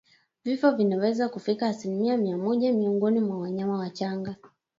[0.43, 4.35] Vifo vinaweza kufika asilimia mia moja miongoni mwa wanyama wachanga